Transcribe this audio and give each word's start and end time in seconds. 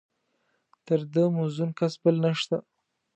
تر 0.85 0.99
ده 1.13 1.23
موزون 1.35 1.69
کس 1.79 1.93
بل 2.03 2.15
نشته. 2.25 2.57